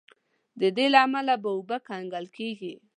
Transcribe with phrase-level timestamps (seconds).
[0.59, 2.73] د دې له امله به اوبه کنګل کیږي.